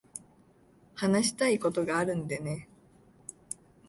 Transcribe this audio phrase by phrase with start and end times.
[0.95, 2.67] 話したいことがあるんでね。